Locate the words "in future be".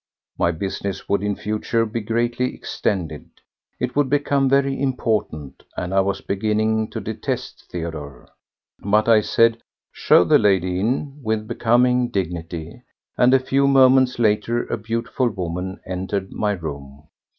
1.21-2.01